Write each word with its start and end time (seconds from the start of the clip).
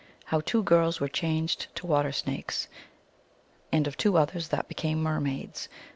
How 0.25 0.39
Two 0.41 0.63
Girls 0.63 0.99
were 0.99 1.07
changed 1.07 1.67
to 1.75 1.85
Water 1.85 2.11
Snakes, 2.11 2.67
and 3.71 3.85
of 3.85 3.97
Two 3.97 4.17
Others 4.17 4.47
that 4.47 4.67
became 4.67 4.99
Mermaids. 5.03 5.69